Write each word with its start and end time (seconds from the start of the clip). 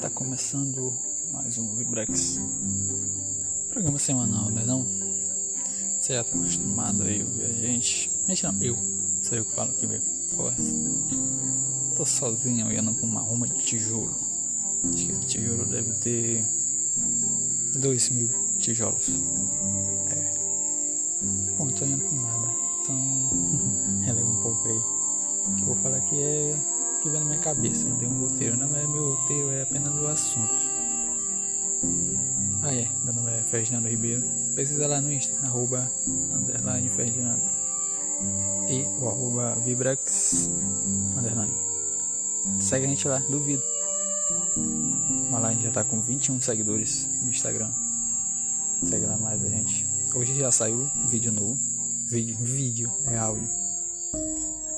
Tá 0.00 0.10
começando 0.10 0.92
mais 1.32 1.56
um 1.56 1.74
Vibrex. 1.74 2.38
Programa 3.70 3.98
semanal, 3.98 4.50
né 4.50 4.62
não? 4.66 4.84
Você 5.98 6.12
já 6.12 6.22
tá 6.22 6.36
acostumado 6.36 7.02
aí 7.02 7.22
a 7.22 7.24
ouvir 7.24 7.44
a 7.44 7.48
gente. 7.48 8.10
A 8.26 8.28
gente 8.28 8.44
não, 8.44 8.62
eu. 8.62 8.76
Sou 9.22 9.38
eu 9.38 9.44
que 9.44 9.54
falo 9.54 9.70
aqui 9.70 9.86
mesmo. 9.86 10.06
Porra. 10.36 10.54
Tô 11.96 12.04
sozinho 12.04 12.66
olhando 12.66 12.92
pra 12.94 13.06
uma 13.06 13.20
ruma 13.20 13.48
de 13.48 13.58
tijolo. 13.64 14.14
Acho 14.84 15.06
que 15.06 15.12
esse 15.12 15.26
tijolo 15.26 15.64
deve 15.64 15.92
ter 15.94 16.44
dois 17.76 18.10
mil 18.10 18.28
tijolos. 18.58 19.08
É. 20.10 20.34
Bom, 21.56 21.68
tô 21.68 21.84
olhando 21.84 22.04
por 22.04 22.14
nada. 22.14 22.54
Então, 22.82 23.30
releva 24.04 24.28
um 24.28 24.42
pouco 24.42 24.68
aí. 24.68 24.76
O 24.76 25.56
que 25.56 25.62
eu 25.62 25.66
vou 25.66 25.76
falar 25.76 25.96
aqui 25.96 26.20
é 26.20 26.77
que 27.02 27.08
vem 27.08 27.20
na 27.20 27.26
minha 27.26 27.40
cabeça. 27.40 27.86
Não 27.86 27.96
tem 27.96 28.08
um 28.08 28.20
roteiro, 28.20 28.56
não, 28.56 28.68
mas 28.68 28.88
meu 28.88 29.14
roteiro 29.14 29.50
é 29.50 29.62
apenas 29.62 29.94
o 29.94 30.06
assunto. 30.06 30.54
Ah 32.62 32.74
é, 32.74 32.88
meu 33.04 33.14
nome 33.14 33.30
é 33.30 33.42
Ferdinando 33.42 33.88
Ribeiro. 33.88 34.22
Pesquisa 34.54 34.86
lá 34.86 35.00
no 35.00 35.12
Insta, 35.12 35.34
arroba 35.46 35.90
underline 36.06 36.88
Ferdinando. 36.88 37.42
E 38.68 38.82
o 39.00 39.08
arroba 39.08 39.54
Vibrex 39.64 40.50
underline. 41.16 41.54
Segue 42.60 42.86
a 42.86 42.88
gente 42.88 43.06
lá, 43.06 43.18
duvido. 43.28 43.62
Mas 45.30 45.42
lá 45.42 45.48
a 45.48 45.52
gente 45.52 45.62
já 45.62 45.70
tá 45.70 45.84
com 45.84 46.00
21 46.00 46.40
seguidores 46.40 47.08
no 47.22 47.30
Instagram. 47.30 47.70
Segue 48.84 49.06
lá 49.06 49.16
mais 49.16 49.42
a 49.44 49.48
gente. 49.48 49.86
Hoje 50.14 50.34
já 50.34 50.50
saiu 50.50 50.90
vídeo 51.08 51.30
novo. 51.30 51.58
Vídeo, 52.08 52.36
vídeo, 52.40 52.90
é 53.06 53.18
áudio. 53.18 53.67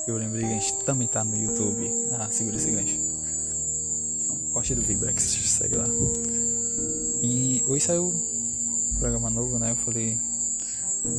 Eu 0.07 0.17
lembrei 0.17 0.43
que 0.43 0.51
gente 0.55 0.75
também 0.85 1.07
tá 1.07 1.23
no 1.23 1.37
YouTube. 1.37 1.91
Ah, 2.13 2.29
segura 2.31 2.57
esse 2.57 2.71
gancho. 2.71 2.99
Então, 4.25 4.37
corte 4.53 4.75
do 4.75 4.83
Vibrex, 4.83 5.23
segue 5.23 5.77
lá. 5.77 5.87
E 7.23 7.63
hoje 7.67 7.85
saiu 7.85 8.07
um 8.09 8.99
programa 8.99 9.31
novo, 9.31 9.59
né? 9.59 9.73
Eu 9.73 9.77
falei 9.77 10.19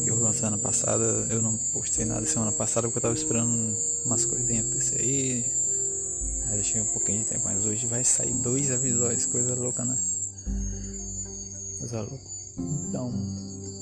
que 0.03 0.09
eu 0.09 0.17
na 0.17 0.33
semana 0.33 0.57
passada. 0.57 1.03
Eu 1.29 1.41
não 1.41 1.57
postei 1.73 2.05
nada 2.05 2.25
semana 2.25 2.51
passada 2.51 2.87
porque 2.87 2.97
eu 2.97 3.01
tava 3.01 3.13
esperando 3.13 3.75
umas 4.05 4.25
coisinhas 4.25 4.65
acontecer 4.65 4.99
aí. 4.99 5.45
Aí 6.47 6.55
deixei 6.55 6.81
um 6.81 6.85
pouquinho 6.85 7.19
de 7.19 7.25
tempo, 7.25 7.45
mas 7.45 7.65
hoje 7.65 7.87
vai 7.87 8.03
sair 8.03 8.33
dois 8.33 8.69
episódios, 8.69 9.25
coisa 9.25 9.55
louca, 9.55 9.85
né? 9.85 9.97
Coisa 11.79 12.01
louca. 12.01 12.25
Então, 12.89 13.13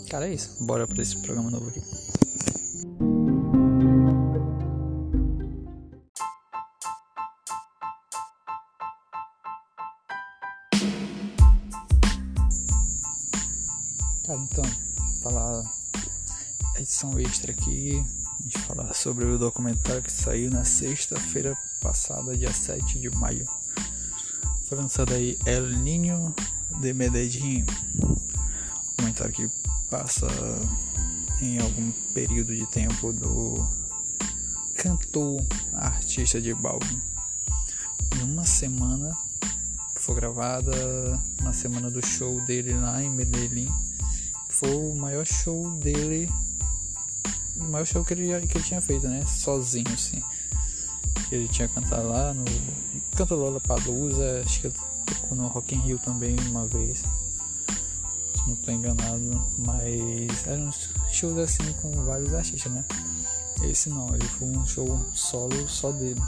cara, 0.10 0.28
é 0.28 0.34
isso. 0.34 0.52
Bora 0.60 0.88
pra 0.88 1.02
esse 1.02 1.18
programa 1.18 1.50
novo 1.50 1.70
aqui. 1.70 1.82
Então, 14.44 14.64
falar 15.22 15.64
edição 16.76 17.20
extra 17.20 17.52
aqui, 17.52 18.04
a 18.40 18.44
gente 18.44 18.58
falar 18.60 18.94
sobre 18.94 19.26
o 19.26 19.38
documentário 19.38 20.02
que 20.02 20.12
saiu 20.12 20.50
na 20.50 20.64
sexta-feira 20.64 21.58
passada, 21.82 22.38
dia 22.38 22.54
7 22.54 23.00
de 23.00 23.10
maio. 23.10 23.48
Foi 24.64 24.78
lançado 24.78 25.14
aí 25.14 25.38
El 25.46 25.68
Niño 25.80 26.34
de 26.80 26.94
Medellín. 26.94 27.66
Um 28.02 28.16
documentário 28.92 29.34
que 29.34 29.52
passa 29.90 30.28
em 31.42 31.60
algum 31.60 31.92
período 32.14 32.56
de 32.56 32.66
tempo 32.68 33.12
do 33.12 33.68
cantor, 34.76 35.46
artista 35.74 36.40
de 36.40 36.54
Balvin. 36.54 37.02
Em 38.18 38.24
uma 38.24 38.46
semana, 38.46 39.18
foi 39.96 40.16
gravada 40.16 40.72
na 41.42 41.52
semana 41.52 41.92
do 41.92 42.06
show 42.06 42.40
dele 42.46 42.74
lá 42.74 43.04
em 43.04 43.10
Medellín 43.10 43.70
foi 44.60 44.76
o 44.76 44.94
maior 44.94 45.26
show 45.26 45.72
dele, 45.78 46.30
o 47.56 47.64
maior 47.64 47.86
show 47.86 48.04
que 48.04 48.14
ele, 48.14 48.46
que 48.46 48.58
ele 48.58 48.64
tinha 48.66 48.82
feito, 48.82 49.08
né? 49.08 49.26
Sozinho, 49.26 49.88
assim. 49.94 50.22
Ele 51.32 51.48
tinha 51.48 51.68
cantado 51.70 52.10
lá 52.10 52.34
no. 52.34 52.44
Cantou 53.16 53.38
Lola 53.40 53.62
Palusa, 53.62 54.42
acho 54.46 54.60
que 54.60 54.68
ele 54.68 54.76
tocou 55.06 55.38
no 55.38 55.48
Rock 55.48 55.76
in 55.76 55.80
Rio 55.80 56.00
também 56.00 56.36
uma 56.50 56.68
vez. 56.68 57.00
Se 57.00 58.48
não 58.48 58.54
estou 58.54 58.74
enganado, 58.74 59.48
mas 59.60 60.46
eram 60.46 60.74
shows 61.10 61.38
assim 61.38 61.72
com 61.82 61.92
vários 62.04 62.34
artistas, 62.34 62.72
né? 62.72 62.84
Esse 63.64 63.90
não, 63.90 64.14
ele 64.14 64.28
foi 64.28 64.50
um 64.50 64.66
show 64.66 65.00
solo 65.14 65.70
só 65.70 65.94
dele, 65.94 66.22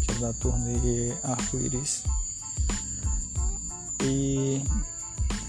que 0.00 0.10
é 0.10 0.14
da 0.16 0.32
turnê 0.32 1.12
Arco-Íris. 1.22 2.02
E 4.02 4.60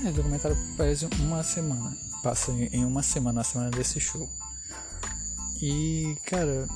é, 0.05 0.11
documentário 0.11 0.57
parece 0.77 1.07
uma 1.19 1.43
semana 1.43 2.06
passa 2.21 2.51
em 2.51 2.85
uma 2.85 3.03
semana, 3.03 3.39
na 3.39 3.43
semana 3.43 3.71
desse 3.71 3.99
show. 3.99 4.29
E, 5.61 6.15
cara, 6.25 6.67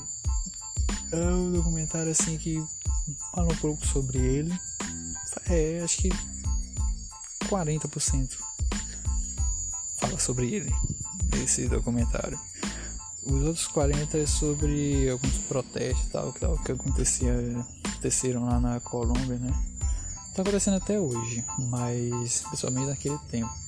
é 1.12 1.16
um 1.16 1.52
documentário 1.52 2.10
assim 2.10 2.36
que 2.38 2.62
fala 3.32 3.52
um 3.52 3.56
pouco 3.56 3.86
sobre 3.86 4.18
ele. 4.18 4.58
É, 5.48 5.80
acho 5.84 5.98
que 5.98 6.10
40% 7.46 8.38
fala 9.98 10.18
sobre 10.18 10.52
ele, 10.52 10.74
esse 11.42 11.68
documentário. 11.68 12.38
Os 13.24 13.42
outros 13.44 13.68
40 13.68 14.18
é 14.18 14.26
sobre 14.26 15.08
alguns 15.08 15.38
protestos 15.38 16.08
tal, 16.10 16.32
tal 16.32 16.58
que 16.58 16.72
acontecia, 16.72 17.32
aconteceram 17.84 18.44
lá 18.44 18.58
na 18.58 18.80
Colômbia, 18.80 19.38
né? 19.38 19.52
Tá 20.34 20.42
acontecendo 20.42 20.78
até 20.78 20.98
hoje, 20.98 21.44
mas 21.58 22.40
principalmente 22.40 22.88
naquele 22.88 23.18
tempo. 23.30 23.61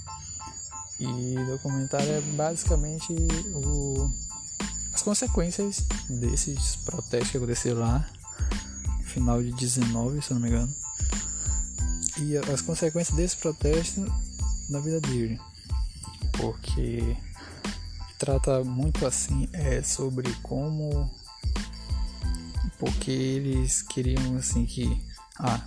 E 1.01 1.37
documentário 1.47 2.11
é 2.11 2.21
basicamente 2.21 3.13
o, 3.55 4.11
as 4.93 5.03
consequências 5.03 5.85
desses 6.09 6.77
protestos 6.77 7.31
que 7.31 7.37
aconteceram 7.37 7.81
lá 7.81 8.09
final 9.05 9.43
de 9.43 9.53
19, 9.53 10.21
se 10.23 10.33
não 10.33 10.41
me 10.41 10.49
engano. 10.49 10.75
E 12.19 12.37
as 12.37 12.61
consequências 12.61 13.17
desse 13.17 13.37
protesto 13.37 14.01
na 14.69 14.81
vida 14.81 15.01
dele. 15.01 15.41
Porque 16.33 17.17
trata 18.19 18.65
muito 18.65 19.07
assim 19.07 19.49
é 19.53 19.83
sobre 19.83 20.33
como 20.43 21.11
porque 22.79 23.11
eles 23.11 23.83
queriam 23.83 24.37
assim 24.37 24.65
que 24.65 25.05
ah 25.39 25.61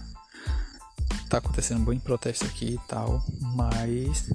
tá 1.29 1.37
acontecendo 1.39 1.83
bom 1.83 1.97
protesto 1.99 2.45
aqui 2.45 2.75
e 2.75 2.87
tal, 2.87 3.23
mas 3.41 4.29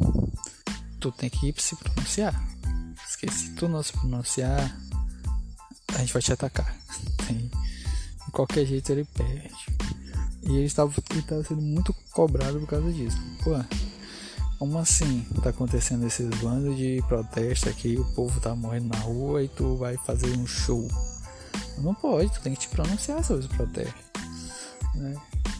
tu 1.02 1.10
tem 1.10 1.28
que 1.28 1.52
se 1.58 1.74
pronunciar. 1.74 2.32
Porque 2.94 3.30
se 3.36 3.50
tu 3.50 3.68
não 3.68 3.82
se 3.82 3.92
pronunciar, 3.92 4.78
a 5.94 5.98
gente 5.98 6.12
vai 6.12 6.22
te 6.22 6.32
atacar. 6.32 6.76
De 7.28 8.30
qualquer 8.30 8.64
jeito 8.64 8.90
ele 8.92 9.04
perde. 9.04 9.66
E 10.44 10.56
ele 10.56 10.66
estava, 10.66 10.92
ele 11.10 11.44
sendo 11.44 11.60
muito 11.60 11.92
cobrado 12.12 12.60
por 12.60 12.68
causa 12.68 12.92
disso. 12.92 13.16
Pô, 13.42 13.50
como 14.58 14.78
assim 14.78 15.26
tá 15.42 15.50
acontecendo 15.50 16.06
esses 16.06 16.28
bandos 16.40 16.76
de 16.76 17.02
protesto 17.08 17.68
aqui, 17.68 17.96
o 17.96 18.04
povo 18.14 18.40
tá 18.40 18.54
morrendo 18.54 18.88
na 18.88 18.98
rua 19.00 19.42
e 19.42 19.48
tu 19.48 19.76
vai 19.76 19.96
fazer 19.98 20.36
um 20.36 20.46
show? 20.46 20.86
Não 21.78 21.94
pode, 21.94 22.32
tu 22.32 22.40
tem 22.40 22.54
que 22.54 22.60
te 22.60 22.68
pronunciar 22.68 23.24
sobre 23.24 23.46
os 23.46 23.48
protestos. 23.48 24.02
Né? 24.94 25.16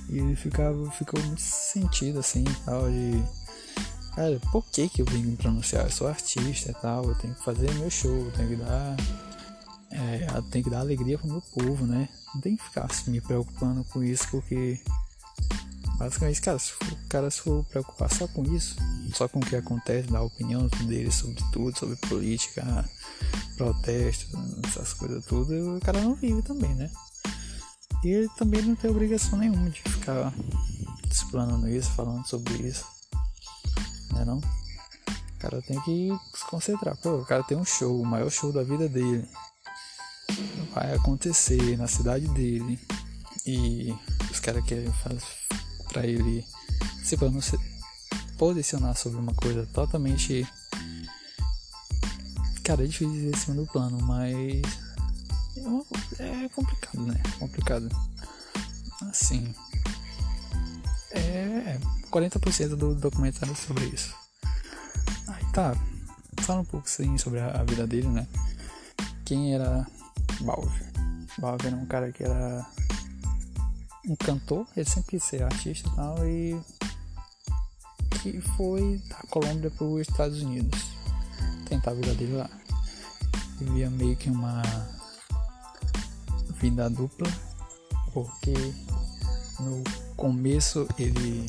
E 0.09 0.19
ele 0.19 0.37
ficava, 0.37 0.91
ficou 0.93 1.21
muito 1.23 1.41
sentido 1.41 2.21
assim, 2.21 2.45
tal, 2.65 2.89
de 2.91 3.23
cara, 4.15 4.41
por 4.51 4.65
que 4.67 4.89
que 4.89 5.03
eu 5.03 5.07
vim 5.07 5.23
me 5.23 5.37
pronunciar? 5.37 5.85
Eu 5.85 5.91
sou 5.91 6.07
artista 6.07 6.71
e 6.71 6.75
tal, 6.75 7.05
eu 7.05 7.15
tenho 7.17 7.35
que 7.35 7.45
fazer 7.45 7.73
meu 7.75 7.91
show, 7.91 8.11
eu 8.11 8.33
tenho 8.33 8.49
que 8.51 8.57
dar. 8.57 8.97
É, 9.91 10.27
eu 10.35 10.43
tenho 10.45 10.65
que 10.65 10.71
dar 10.71 10.81
alegria 10.81 11.19
pro 11.19 11.29
meu 11.29 11.43
povo, 11.43 11.87
né? 11.87 12.09
Não 12.35 12.41
tem 12.41 12.57
que 12.57 12.65
ficar 12.65 12.85
assim, 12.85 13.11
me 13.11 13.21
preocupando 13.21 13.85
com 13.85 14.03
isso, 14.03 14.27
porque. 14.31 14.81
Basicamente, 15.99 16.41
cara, 16.41 16.59
se 16.59 16.73
for, 16.73 16.89
o 16.89 17.09
cara 17.09 17.31
se 17.31 17.41
for 17.41 17.65
preocupar 17.65 18.13
só 18.13 18.27
com 18.27 18.43
isso, 18.55 18.77
só 19.15 19.29
com 19.29 19.39
o 19.39 19.47
que 19.47 19.55
acontece, 19.55 20.09
dar 20.09 20.23
opinião 20.23 20.67
dele 20.87 21.13
sobre 21.13 21.37
tudo, 21.53 21.79
sobre 21.79 21.97
política, 21.97 22.89
protesto, 23.57 24.27
essas 24.67 24.95
coisas 24.95 25.25
tudo, 25.27 25.77
o 25.77 25.81
cara 25.81 26.01
não 26.01 26.15
vive 26.15 26.43
também, 26.43 26.75
né? 26.75 26.91
E 28.03 28.09
ele 28.09 28.29
também 28.37 28.63
não 28.63 28.75
tem 28.75 28.91
obrigação 28.91 29.39
nenhuma 29.39 29.71
de 29.71 29.81
ficar 29.83 30.33
explanando 31.09 31.69
isso, 31.69 31.91
falando 31.91 32.27
sobre 32.27 32.55
isso 32.55 32.92
né 34.25 34.33
não? 34.33 34.39
O 34.39 35.39
cara 35.39 35.61
tem 35.63 35.81
que 35.83 36.11
se 36.35 36.45
concentrar. 36.47 36.97
Pô, 36.97 37.17
o 37.17 37.25
cara 37.25 37.43
tem 37.43 37.57
um 37.57 37.65
show, 37.65 38.01
o 38.01 38.07
maior 38.07 38.31
show 38.31 38.53
da 38.53 38.63
vida 38.63 38.89
dele. 38.89 39.29
Vai 40.73 40.95
acontecer 40.95 41.77
na 41.77 41.89
cidade 41.89 42.29
dele. 42.29 42.79
E 43.45 43.93
os 44.31 44.39
caras 44.39 44.65
querem 44.65 44.93
fazer 44.93 45.21
pra 45.89 46.07
ele 46.07 46.45
se 47.03 47.17
posicionar 48.39 48.97
sobre 48.97 49.19
uma 49.19 49.35
coisa 49.35 49.67
totalmente. 49.73 50.47
Cara, 52.63 52.85
é 52.85 52.87
difícil 52.87 53.13
dizer 53.13 53.37
cima 53.37 53.57
do 53.57 53.67
plano, 53.67 54.01
mas. 54.03 54.63
É 56.21 56.49
complicado, 56.51 57.05
né? 57.05 57.21
Complicado. 57.39 57.89
Assim. 59.03 59.53
É 61.11 61.79
40% 62.13 62.77
do 62.77 62.95
documentário 62.95 63.57
sobre 63.57 63.87
isso. 63.87 64.15
Aí 65.27 65.45
tá, 65.53 65.75
fala 66.43 66.61
um 66.61 66.65
pouco 66.65 66.89
sim 66.89 67.17
sobre 67.17 67.41
a, 67.41 67.61
a 67.61 67.65
vida 67.65 67.87
dele, 67.87 68.09
né? 68.09 68.29
Quem 69.25 69.55
era 69.55 69.87
Balve? 70.43 70.85
Balve 71.39 71.67
era 71.67 71.77
um 71.77 71.87
cara 71.87 72.13
que 72.13 72.23
era 72.23 72.67
um 74.07 74.15
cantor, 74.15 74.67
ele 74.77 74.89
sempre 74.89 75.13
quis 75.13 75.25
ser 75.25 75.43
artista 75.43 75.89
e 75.89 75.97
tal, 75.97 76.27
e 76.27 76.61
que 78.23 78.41
foi 78.57 79.01
da 79.09 79.17
Colômbia 79.31 79.71
para 79.71 79.87
os 79.87 80.03
Estados 80.03 80.43
Unidos 80.43 80.93
tentar 81.69 81.93
a 81.93 81.95
vida 81.95 82.15
dele 82.15 82.37
lá. 82.37 82.51
Vivia 83.59 83.89
meio 83.89 84.17
que 84.17 84.29
uma 84.29 84.63
vida 86.61 86.91
dupla, 86.91 87.29
porque 88.13 88.53
no 89.59 89.83
começo 90.17 90.87
ele. 90.99 91.49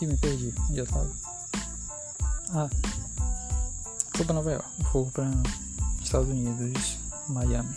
Ih, 0.00 0.06
me 0.06 0.16
perdi, 0.16 0.54
onde 0.70 0.78
eu 0.78 0.86
tava? 0.86 1.10
Ah, 2.50 2.70
foi 4.14 4.24
pra 4.24 4.34
Nova 4.34 4.52
York, 4.52 4.68
foi 4.92 5.04
pra 5.10 5.28
Estados 6.02 6.28
Unidos, 6.28 6.98
Miami. 7.28 7.74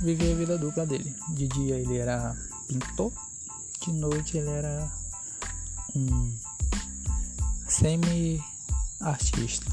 Vivia 0.00 0.32
a 0.32 0.36
vida 0.36 0.58
dupla 0.58 0.84
dele. 0.84 1.14
De 1.30 1.46
dia 1.46 1.76
ele 1.76 1.98
era 1.98 2.36
pintor, 2.66 3.12
de 3.80 3.92
noite 3.92 4.36
ele 4.36 4.50
era 4.50 4.92
um 5.94 6.34
semi-artista. 7.68 9.70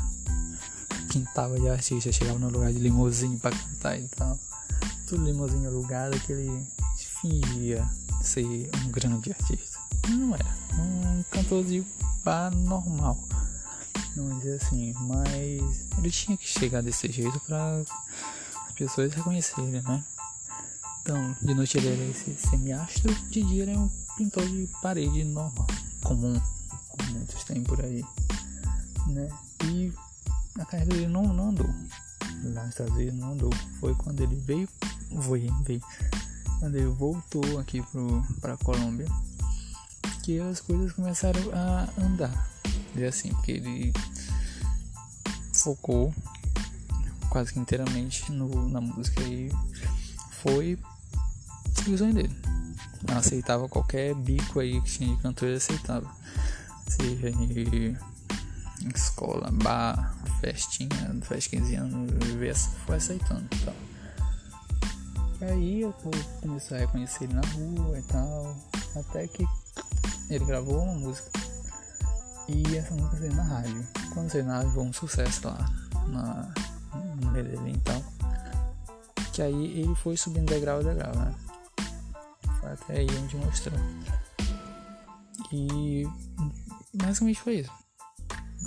Pintava 1.11 1.59
de 1.59 1.69
artista, 1.69 2.11
chegava 2.11 2.37
no 2.37 2.49
lugar 2.49 2.71
de 2.71 2.77
limousine 2.77 3.37
pra 3.37 3.49
cantar 3.49 3.99
e 3.99 4.07
tal. 4.09 4.37
Tudo 5.07 5.25
limousine 5.25 5.65
alugado 5.65 6.19
que 6.19 6.33
ele 6.33 6.67
fingia 6.95 7.89
ser 8.21 8.69
um 8.85 8.91
grande 8.91 9.31
artista. 9.31 9.79
Não 10.07 10.35
era. 10.35 10.55
Um 11.19 11.23
cantor 11.23 11.65
de 11.65 11.83
bar 12.23 12.49
normal. 12.55 13.21
Vamos 14.15 14.37
dizer 14.37 14.55
assim. 14.55 14.93
Mas 15.01 15.85
ele 15.97 16.09
tinha 16.09 16.37
que 16.37 16.47
chegar 16.47 16.81
desse 16.81 17.11
jeito 17.11 17.37
para 17.41 17.83
as 18.67 18.73
pessoas 18.73 19.13
reconhecerem, 19.13 19.81
né? 19.81 20.03
Então, 21.01 21.35
de 21.41 21.53
noite 21.53 21.77
ele 21.77 21.89
era 21.89 22.03
esse 22.05 22.35
semiastro, 22.35 23.13
de 23.29 23.43
dia 23.43 23.63
ele 23.63 23.73
é 23.73 23.77
um 23.77 23.89
pintor 24.15 24.47
de 24.47 24.69
parede 24.81 25.25
normal, 25.25 25.67
comum, 26.03 26.39
como 26.87 27.11
muitos 27.11 27.43
têm 27.43 27.63
por 27.63 27.83
aí, 27.83 28.05
né? 29.07 29.27
E 29.65 29.91
a 30.57 30.63
carreira 30.63 30.93
dele 30.93 31.07
não, 31.07 31.33
não 31.33 31.49
andou. 31.49 31.69
Lá 32.43 32.61
nos 32.61 32.69
Estados 32.69 32.93
Unidos 32.93 33.15
não 33.15 33.33
andou. 33.33 33.49
Foi 33.81 33.93
quando 33.95 34.21
ele 34.21 34.35
veio, 34.35 34.69
foi, 35.21 35.49
veio, 35.63 35.81
quando 36.59 36.75
ele 36.75 36.87
voltou 36.87 37.59
aqui 37.59 37.83
para 38.39 38.53
a 38.53 38.57
Colômbia, 38.57 39.07
que 40.29 40.39
as 40.39 40.61
coisas 40.61 40.91
começaram 40.91 41.41
a 41.51 41.89
andar. 41.99 42.51
E 42.95 43.03
assim, 43.03 43.33
porque 43.33 43.53
ele 43.53 43.91
focou 45.51 46.13
quase 47.31 47.51
que 47.51 47.59
inteiramente 47.59 48.31
no, 48.31 48.69
na 48.69 48.79
música 48.79 49.23
e 49.23 49.51
foi 50.29 50.77
o 51.87 51.97
sonho 51.97 52.13
dele. 52.13 52.35
Aceitava 53.07 53.67
qualquer 53.67 54.13
bico 54.13 54.59
aí 54.59 54.79
que 54.81 54.91
tinha 54.91 55.15
de 55.15 55.21
cantor, 55.23 55.47
ele 55.47 55.57
aceitava. 55.57 56.07
Seja 56.87 57.29
em 57.29 58.87
escola, 58.93 59.49
bar, 59.51 60.15
festinha, 60.41 61.19
faz 61.23 61.47
15 61.47 61.73
anos, 61.73 62.11
foi 62.85 62.97
aceitando 62.97 63.47
e. 63.63 63.73
E 65.41 65.45
aí 65.45 65.81
eu 65.81 65.93
comecei 66.39 66.77
a 66.77 66.79
reconhecer 66.81 67.23
ele 67.23 67.33
na 67.33 67.41
rua 67.41 67.97
e 67.97 68.03
tal. 68.03 68.55
Até 68.95 69.27
que 69.27 69.47
ele 70.29 70.45
gravou 70.45 70.83
uma 70.83 70.93
música. 70.93 71.29
E 72.47 72.77
essa 72.77 72.93
música 72.93 73.17
saiu 73.17 73.35
na 73.35 73.43
rádio. 73.43 73.87
Quando 74.13 74.29
saiu 74.29 74.45
na 74.45 74.57
rádio 74.57 74.71
foi 74.71 74.83
um 74.83 74.93
sucesso 74.93 75.47
lá 75.47 75.69
na, 76.07 76.53
no 77.21 77.31
Medellín 77.31 77.73
e 77.73 77.79
tal. 77.79 78.03
Que 79.33 79.41
aí 79.41 79.79
ele 79.79 79.95
foi 79.95 80.15
subindo 80.17 80.49
degrau 80.49 80.79
a 80.79 80.83
degrau, 80.83 81.15
né? 81.15 81.35
Foi 82.59 82.71
até 82.71 82.97
aí 82.99 83.07
onde 83.23 83.37
mostrou. 83.37 83.79
E 85.51 86.07
basicamente 86.93 87.41
foi 87.41 87.59
isso. 87.59 87.71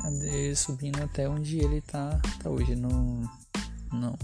Ele 0.04 0.56
subindo 0.56 1.02
até 1.02 1.28
onde 1.28 1.58
ele 1.58 1.80
tá, 1.82 2.20
tá 2.42 2.50
hoje. 2.50 2.74
Não, 2.74 3.20
não 3.92 4.16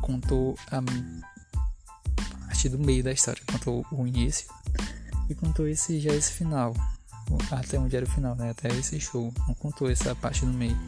contou 0.00 0.56
a 0.70 0.82
parte 2.46 2.68
do 2.68 2.78
meio 2.78 3.02
da 3.02 3.12
história, 3.12 3.42
contou 3.46 3.84
o 3.92 4.06
início 4.06 4.46
e 5.28 5.34
contou 5.34 5.66
esse 5.66 6.00
já 6.00 6.12
esse 6.12 6.32
final. 6.32 6.74
Até 7.50 7.78
onde 7.78 7.96
era 7.96 8.04
o 8.04 8.10
final, 8.10 8.34
né? 8.36 8.50
Até 8.50 8.68
esse 8.68 9.00
show. 9.00 9.32
Não 9.48 9.54
contou 9.54 9.90
essa 9.90 10.14
parte 10.14 10.44
do 10.44 10.52
meio. 10.52 10.78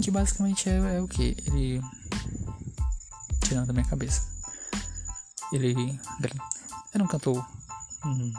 Que 0.00 0.10
basicamente 0.10 0.68
é, 0.68 0.96
é 0.96 1.00
o 1.00 1.08
que? 1.08 1.36
Ele. 1.46 1.80
Tirando 3.42 3.66
da 3.66 3.72
minha 3.72 3.84
cabeça. 3.84 4.22
Ele 5.52 5.98
era 6.94 7.04
um 7.04 7.06
cantor 7.06 7.46
hum, 8.04 8.32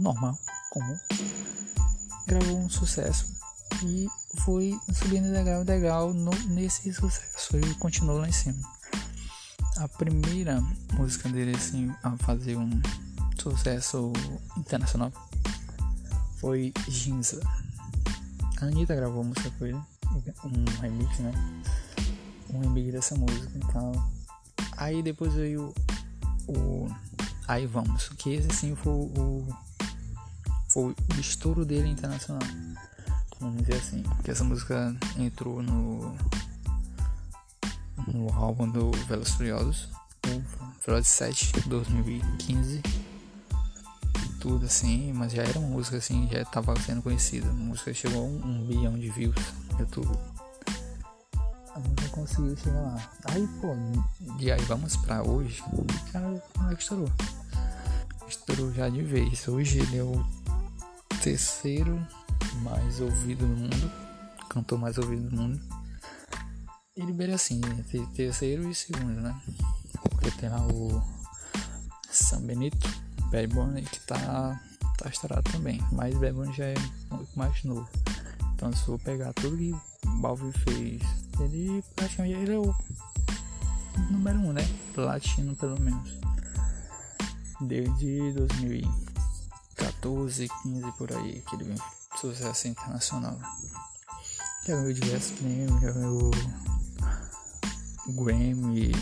normal, 0.00 0.38
comum. 0.70 0.96
Gravou 2.26 2.58
um 2.58 2.68
sucesso 2.68 3.26
e 3.82 4.08
foi 4.40 4.78
subindo 4.92 5.30
legal, 5.32 5.64
legal 5.64 6.12
no, 6.12 6.30
nesse 6.48 6.92
sucesso 6.92 7.56
e 7.56 7.74
continuou 7.76 8.18
lá 8.18 8.28
em 8.28 8.32
cima. 8.32 8.60
A 9.78 9.88
primeira 9.88 10.62
música 10.94 11.28
dele 11.28 11.56
assim 11.56 11.90
a 12.02 12.16
fazer 12.18 12.56
um 12.56 12.70
sucesso 13.40 14.12
internacional 14.56 15.12
foi 16.36 16.72
Ginza. 16.88 17.40
A 18.60 18.66
Anitta 18.66 18.94
gravou 18.94 19.22
a 19.22 19.24
música 19.24 19.50
com 19.58 19.66
ele, 19.66 19.80
um 20.44 20.80
remix, 20.80 21.18
né? 21.18 21.32
Um 22.52 22.60
remix 22.60 22.92
dessa 22.92 23.14
música 23.14 23.50
e 23.56 23.72
tal. 23.72 23.92
Aí 24.76 25.02
depois 25.02 25.34
veio 25.34 25.74
o 26.46 26.88
Aí 27.50 27.66
vamos, 27.66 28.10
que 28.10 28.30
esse 28.30 28.48
sim 28.54 28.76
foi 28.76 28.92
o, 28.92 29.48
foi 30.68 30.92
o 30.92 31.20
estouro 31.20 31.64
dele 31.64 31.88
internacional. 31.88 32.46
Vamos 33.40 33.62
dizer 33.62 33.74
assim, 33.74 34.04
que 34.22 34.30
essa 34.30 34.44
música 34.44 34.94
entrou 35.18 35.60
no 35.60 36.16
no 38.06 38.32
álbum 38.32 38.68
do 38.70 38.92
Velos 39.08 39.30
Furiosos, 39.30 39.88
o 40.26 40.86
Velozes 40.86 41.08
7 41.08 41.68
2015. 41.68 42.82
Tudo 44.40 44.66
assim, 44.66 45.12
mas 45.12 45.32
já 45.32 45.42
era 45.42 45.58
uma 45.58 45.68
música 45.68 45.98
assim, 45.98 46.28
já 46.32 46.42
estava 46.42 46.74
sendo 46.80 47.02
conhecida. 47.02 47.48
A 47.48 47.52
música 47.52 47.92
chegou 47.92 48.22
a 48.22 48.24
um, 48.24 48.36
um 48.44 48.66
bilhão 48.66 48.98
de 48.98 49.10
views 49.10 49.36
no 49.72 49.80
YouTube. 49.80 50.18
A 51.74 51.78
música 51.78 52.08
conseguiu 52.10 52.56
chegar 52.56 52.80
lá. 52.80 53.10
Aí, 53.26 53.46
pô, 53.60 53.68
e 54.38 54.50
aí 54.50 54.62
vamos 54.62 54.96
pra 54.96 55.22
hoje. 55.22 55.62
Cara, 56.10 56.42
como 56.54 56.70
é 56.70 56.74
que 56.74 56.82
estourou? 56.82 57.10
estourou 58.30 58.72
já 58.72 58.88
de 58.88 59.02
vez. 59.02 59.46
Hoje 59.48 59.80
ele 59.80 59.98
é 59.98 60.02
o 60.02 60.24
terceiro 61.22 62.00
mais 62.62 63.00
ouvido 63.00 63.46
do 63.46 63.56
mundo, 63.56 63.92
cantor 64.48 64.78
mais 64.78 64.96
ouvido 64.98 65.28
do 65.28 65.36
mundo. 65.36 65.60
E 66.96 67.02
libera 67.02 67.34
assim, 67.34 67.60
entre 67.78 68.06
terceiro 68.08 68.70
e 68.70 68.74
segundo, 68.74 69.20
né? 69.20 69.40
Porque 70.10 70.30
tem 70.32 70.48
lá 70.48 70.64
o 70.66 71.02
San 72.10 72.42
Benito, 72.42 72.88
Bad 73.30 73.46
Bunny, 73.48 73.82
que 73.82 74.00
tá, 74.00 74.60
tá 74.98 75.08
estourado 75.08 75.50
também. 75.50 75.80
Mas 75.92 76.16
Bad 76.16 76.32
Bunny 76.32 76.52
já 76.52 76.66
é 76.66 76.74
muito 77.10 77.30
mais 77.36 77.62
novo. 77.64 77.88
Então 78.54 78.72
se 78.72 78.84
for 78.84 78.98
pegar 78.98 79.32
tudo 79.32 79.56
que 79.56 79.74
Balvin 80.20 80.52
fez, 80.52 81.02
ele 81.40 81.82
praticamente 81.96 82.38
ele 82.38 82.52
é 82.52 82.58
o 82.58 82.74
número 84.10 84.38
um, 84.38 84.52
né? 84.52 84.68
Latino 84.96 85.56
pelo 85.56 85.80
menos 85.80 86.20
desde 87.60 88.32
2014, 88.32 90.48
15 90.62 90.92
por 90.92 91.12
aí, 91.12 91.42
que 91.48 91.56
ele 91.56 91.64
vem 91.64 91.76
sucesso 92.20 92.68
internacional. 92.68 93.36
Já 94.66 94.76
ganhou 94.76 94.92
diversos 94.92 95.38
prêmios, 95.38 95.80
já 95.80 95.90
ganhou 95.92 96.30
Grammy, 98.08 98.92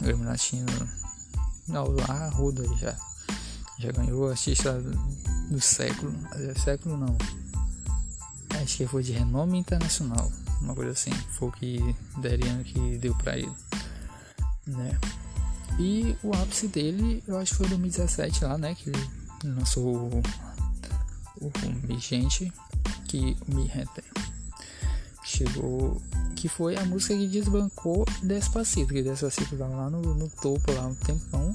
Grammy 0.00 0.24
Latino, 0.24 0.88
não, 1.68 1.88
lá 1.88 2.28
Ruda 2.28 2.64
já. 2.76 2.96
Já 3.84 3.92
ganhou 3.92 4.30
artista 4.30 4.80
do 5.50 5.60
século, 5.60 6.14
é, 6.36 6.58
século 6.58 6.96
não. 6.96 7.18
Acho 8.62 8.78
que 8.78 8.86
foi 8.86 9.02
de 9.02 9.12
renome 9.12 9.58
internacional, 9.58 10.32
uma 10.62 10.74
coisa 10.74 10.92
assim, 10.92 11.10
foi 11.32 11.48
o 11.48 11.52
que 11.52 11.96
Derian 12.16 12.62
que 12.62 12.96
deu 12.96 13.14
pra 13.16 13.36
ele, 13.36 13.52
né? 14.66 14.98
E 15.78 16.16
o 16.22 16.32
ápice 16.34 16.68
dele, 16.68 17.22
eu 17.28 17.36
acho 17.36 17.50
que 17.50 17.58
foi 17.58 17.68
2017 17.68 18.44
lá, 18.44 18.56
né? 18.56 18.74
Que 18.74 18.88
ele 18.88 19.08
lançou 19.44 19.84
o, 19.84 20.22
o, 21.42 21.46
o 21.46 21.86
Mi 21.86 21.98
Gente, 21.98 22.50
que 23.06 23.36
Me 23.46 23.66
Rente. 23.66 24.02
Chegou. 25.24 26.00
Que 26.36 26.48
foi 26.48 26.76
a 26.76 26.84
música 26.84 27.14
que 27.16 27.26
desbancou 27.26 28.06
Despacito, 28.22 28.94
que 28.94 29.02
Despacito 29.02 29.56
tava 29.56 29.74
lá 29.74 29.90
no, 29.90 30.00
no 30.14 30.28
topo 30.30 30.72
lá 30.72 30.86
um 30.86 30.94
tempão. 30.94 31.54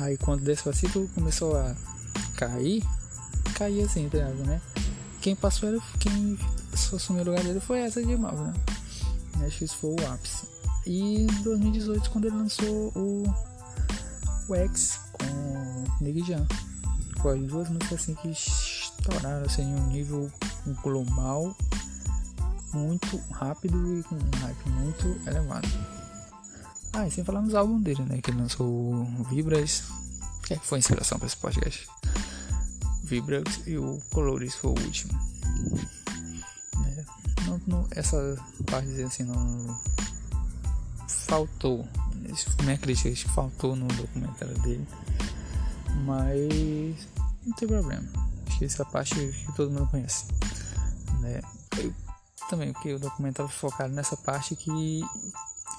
Aí 0.00 0.16
quando 0.16 0.42
Despacito 0.42 1.08
começou 1.14 1.56
a 1.56 1.74
cair, 2.36 2.82
cair 3.54 3.84
assim, 3.84 4.08
tá 4.08 4.16
ligado, 4.16 4.46
né? 4.46 4.60
Quem 5.20 5.36
passou 5.36 5.68
era. 5.68 5.78
Quem 5.98 6.38
assumiu 6.72 7.22
o 7.22 7.26
lugar 7.26 7.44
dele 7.44 7.60
foi 7.60 7.80
essa 7.80 8.02
de 8.02 8.16
mal, 8.16 8.34
né? 8.34 8.54
Acho 9.46 9.58
que 9.58 9.64
isso 9.64 9.76
foi 9.76 9.90
o 9.90 10.12
ápice. 10.12 10.46
E 10.86 11.18
em 11.22 11.26
2018, 11.26 12.10
quando 12.10 12.26
ele 12.26 12.36
lançou 12.36 12.92
o, 12.96 13.24
o 14.48 14.54
X 14.54 14.98
com 15.12 15.84
Nick 16.02 16.26
Jam. 16.26 16.46
Foi 17.20 17.38
duas 17.38 17.68
músicas 17.68 18.00
assim 18.00 18.14
que 18.14 18.28
estouraram 18.28 19.44
assim, 19.44 19.62
em 19.62 19.74
um 19.74 19.86
nível 19.88 20.32
global 20.82 21.54
muito 22.72 23.20
rápido 23.30 23.98
e 23.98 24.02
com 24.04 24.14
um 24.14 24.40
hype 24.40 24.70
muito 24.70 25.28
elevado. 25.28 25.68
Ah, 26.92 27.06
e 27.06 27.10
sem 27.10 27.24
falar 27.24 27.40
nos 27.42 27.54
álbuns 27.54 27.82
dele, 27.82 28.02
né? 28.02 28.20
Que 28.20 28.30
ele 28.30 28.40
lançou 28.40 28.66
o 28.66 29.24
Vibras, 29.24 29.84
que 30.42 30.56
foi 30.56 30.78
a 30.78 30.80
inspiração 30.80 31.18
para 31.18 31.26
esse 31.26 31.36
podcast. 31.36 31.88
Vibras 33.04 33.60
e 33.66 33.76
o 33.76 34.00
Colores 34.10 34.54
foi 34.54 34.70
o 34.70 34.80
último. 34.80 35.12
É, 36.86 37.04
não, 37.46 37.60
não, 37.66 37.88
essa 37.90 38.36
parte 38.66 39.02
assim 39.02 39.24
não 39.24 39.80
faltou. 41.08 41.86
Isso 42.28 42.48
minha 42.62 42.76
crítica, 42.76 43.10
que 43.10 43.28
faltou 43.34 43.76
no 43.76 43.86
documentário 43.88 44.58
dele. 44.60 44.86
Mas 46.04 47.08
não 47.44 47.52
tem 47.54 47.68
problema. 47.68 48.08
Acho 48.46 48.58
que 48.58 48.64
essa 48.64 48.84
parte 48.84 49.14
que 49.14 49.52
todo 49.56 49.70
mundo 49.70 49.88
conhece. 49.90 50.26
Né? 51.20 51.40
Eu, 51.78 51.94
também, 52.48 52.72
porque 52.72 52.92
o 52.92 52.98
documentário 52.98 53.50
focado 53.50 53.94
nessa 53.94 54.16
parte 54.16 54.56
que, 54.56 55.02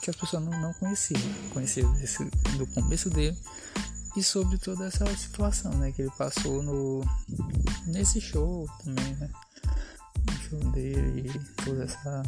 que 0.02 0.10
as 0.10 0.16
pessoas 0.16 0.44
não, 0.44 0.60
não 0.60 0.74
conheciam. 0.74 1.22
Conheciam 1.54 1.96
esse, 2.02 2.24
do 2.58 2.68
começo 2.68 3.10
dele 3.10 3.38
e 4.16 4.24
sobre 4.24 4.58
toda 4.58 4.86
essa 4.86 5.06
situação 5.16 5.72
né, 5.76 5.92
que 5.92 6.02
ele 6.02 6.12
passou 6.18 6.62
no 6.62 7.02
nesse 7.88 8.20
show 8.20 8.68
também, 8.84 9.16
né? 9.16 9.30
No 10.26 10.34
show 10.44 10.60
dele 10.72 11.32
e 11.34 11.64
toda 11.64 11.84
essa 11.86 12.24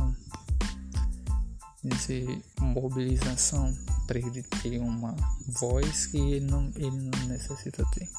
essa 1.86 2.14
mobilização 2.62 3.78
para 4.08 4.20
ele 4.20 4.42
ter 4.62 4.80
uma 4.80 5.16
voz 5.48 6.08
que 6.08 6.18
ele 6.18 6.46
não, 6.46 6.72
ele 6.76 6.92
não 6.92 7.28
necessita 7.28 7.86
ter. 7.92 8.10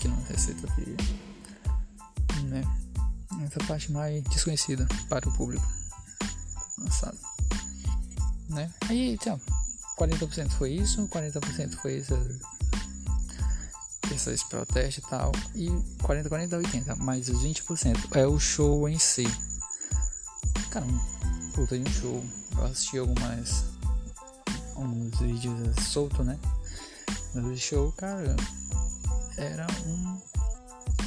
Que 0.00 0.08
não 0.08 0.16
necessita 0.18 0.66
ter. 0.74 0.96
Né? 2.44 2.62
Essa 3.44 3.60
parte 3.66 3.90
mais 3.92 4.22
desconhecida 4.24 4.86
para 5.08 5.28
o 5.28 5.32
público. 5.32 5.66
Lançado. 6.78 7.18
Né? 8.48 8.72
Aí, 8.88 9.12
então, 9.12 9.40
40% 9.98 10.50
foi 10.50 10.72
isso, 10.72 11.06
40% 11.08 11.76
foi 11.76 11.98
essa, 11.98 12.18
esses 14.14 14.42
protestos 14.44 15.04
e 15.04 15.08
tal. 15.08 15.32
E 15.54 15.68
40, 16.02 16.28
40, 16.28 16.56
80. 16.56 16.96
Mais 16.96 17.28
os 17.28 17.42
20% 17.42 18.16
é 18.16 18.26
o 18.26 18.38
show 18.38 18.88
em 18.88 18.98
si. 18.98 19.26
Cara, 20.70 20.86
um 20.86 21.50
puta 21.52 21.78
de 21.78 21.88
um 21.88 21.92
show. 21.92 22.24
Eu 22.56 22.64
assisti 22.64 22.98
algumas 22.98 23.64
uns 24.76 25.18
vídeos 25.18 25.84
soltos, 25.84 26.24
né? 26.24 26.38
No 27.34 27.56
show, 27.56 27.92
cara, 27.92 28.36
era 29.36 29.66
um 29.86 30.20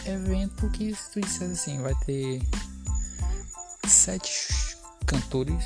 evento 0.06 0.70
que 0.70 0.94
se 0.94 1.12
tu 1.12 1.22
dissesse 1.22 1.52
assim, 1.52 1.82
vai 1.82 1.96
ter 2.06 2.42
sete 3.88 4.78
cantores, 5.06 5.64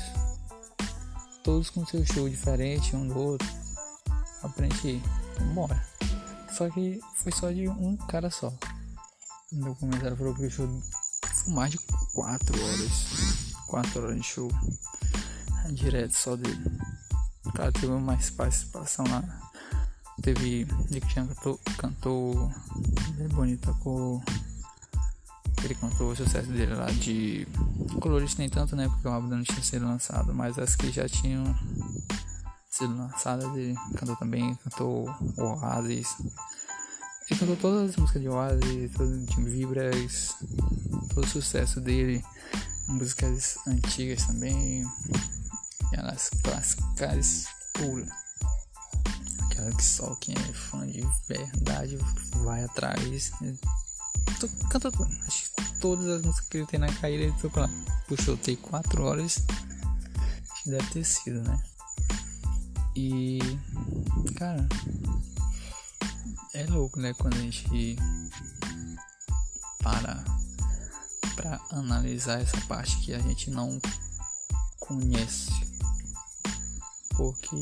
todos 1.46 1.70
com 1.70 1.86
seu 1.86 2.04
show 2.04 2.28
diferente 2.28 2.96
um 2.96 3.06
do 3.06 3.16
outro. 3.16 3.48
Aprende 4.42 5.00
bora. 5.54 5.80
Só 6.52 6.68
que 6.68 7.00
foi 7.14 7.30
só 7.30 7.52
de 7.52 7.68
um 7.68 7.96
cara 7.96 8.28
só. 8.30 8.52
No 9.52 9.76
comentário 9.76 10.16
falou 10.16 10.34
que 10.34 10.46
o 10.46 10.50
show 10.50 10.68
foi 11.22 11.54
mais 11.54 11.70
de 11.70 11.78
4 12.14 12.60
horas. 12.60 13.54
4 13.68 14.02
horas 14.02 14.16
de 14.16 14.22
show. 14.24 14.50
Direto 15.70 16.14
só 16.14 16.34
dele. 16.34 16.80
Cara, 17.54 17.70
teve 17.70 17.92
mais 17.92 18.28
participação 18.30 19.04
lá. 19.08 19.22
Teve 20.22 20.66
Nick 20.90 21.08
Chan 21.12 21.28
cantou, 21.28 21.60
cantou 21.78 22.52
bem 23.18 23.28
bonito, 23.28 23.72
tocou. 23.72 24.20
Ele 25.66 25.74
cantou 25.74 26.12
o 26.12 26.16
sucesso 26.16 26.48
dele 26.48 26.76
lá 26.76 26.86
de 26.86 27.44
Colores 28.00 28.36
nem 28.36 28.48
tanto, 28.48 28.76
né? 28.76 28.88
Porque 28.88 29.08
o 29.08 29.10
álbum 29.10 29.26
não 29.26 29.42
tinha 29.42 29.60
sido 29.60 29.84
lançado, 29.84 30.32
mas 30.32 30.56
as 30.60 30.76
que 30.76 30.92
já 30.92 31.08
tinham 31.08 31.42
sido 32.70 32.96
lançadas 32.96 33.52
ele 33.56 33.74
cantou 33.96 34.14
também, 34.14 34.54
cantou 34.62 35.12
Oasis. 35.36 36.06
Ele 37.28 37.40
cantou 37.40 37.56
todas 37.56 37.90
as 37.90 37.96
músicas 37.96 38.22
de 38.22 38.28
Oasis, 38.28 38.92
todo 38.92 39.18
de 39.18 39.42
Vibras, 39.42 40.36
todo 41.12 41.24
o 41.24 41.28
sucesso 41.28 41.80
dele, 41.80 42.24
músicas 42.86 43.58
antigas 43.66 44.24
também, 44.24 44.84
aquelas 45.86 46.30
clássicas 46.44 47.46
puras. 47.72 48.08
Aquela 49.46 49.72
que 49.72 49.84
só 49.84 50.14
quem 50.20 50.36
é 50.36 50.52
fã 50.52 50.86
de 50.86 51.04
verdade 51.28 51.98
vai 52.44 52.62
atrás. 52.62 53.32
Tô, 54.40 54.48
canta. 54.68 54.88
Acho 55.26 55.50
todas 55.80 56.06
as 56.06 56.22
músicas 56.22 56.48
que 56.48 56.56
ele 56.58 56.66
tem 56.66 56.80
na 56.80 56.92
carreira 56.92 57.24
ele 57.24 57.32
tocou 57.40 57.62
lá. 57.62 57.70
Puxou, 58.08 58.36
tem 58.36 58.56
4 58.56 59.02
horas. 59.02 59.44
Acho 60.50 60.62
que 60.62 60.70
deve 60.70 60.86
ter 60.90 61.04
sido, 61.04 61.42
né? 61.42 61.62
E. 62.94 63.38
Cara. 64.36 64.66
É 66.54 66.64
louco, 66.66 66.98
né? 66.98 67.12
Quando 67.14 67.34
a 67.34 67.40
gente 67.40 67.96
para 69.82 70.24
pra 71.34 71.60
analisar 71.70 72.40
essa 72.40 72.58
parte 72.62 72.96
que 72.98 73.12
a 73.12 73.18
gente 73.18 73.50
não 73.50 73.78
conhece 74.80 75.50
porque 77.16 77.56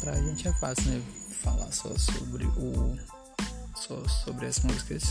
pra 0.00 0.14
gente 0.14 0.48
é 0.48 0.52
fácil, 0.54 0.90
né? 0.90 1.02
Falar 1.42 1.70
só 1.72 1.96
sobre 1.98 2.46
o. 2.46 2.98
Só 3.76 4.08
sobre 4.08 4.46
as 4.46 4.60
músicas. 4.60 5.04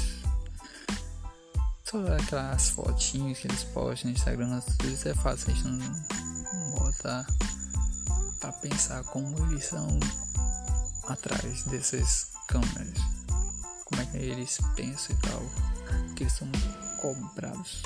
Só 1.90 2.06
aquelas 2.14 2.70
fotinhas 2.72 3.40
que 3.40 3.48
eles 3.48 3.64
postam 3.64 4.12
no 4.12 4.18
Instagram, 4.18 4.60
tudo 4.60 4.90
isso 4.90 5.08
é 5.08 5.14
fácil, 5.14 5.50
a 5.50 5.54
gente 5.54 5.68
não, 5.68 5.78
não 5.78 6.72
bota 6.72 7.26
pra 8.42 8.52
pensar 8.52 9.06
como 9.06 9.38
eles 9.46 9.66
são 9.66 9.98
atrás 11.08 11.64
dessas 11.64 12.28
câmeras. 12.50 13.00
Como 13.86 14.02
é 14.02 14.06
que 14.06 14.18
eles 14.18 14.60
pensam 14.76 15.16
e 15.16 15.22
tal. 15.22 15.42
Que 16.14 16.24
eles 16.24 16.34
são 16.34 16.52
cobrados 17.00 17.82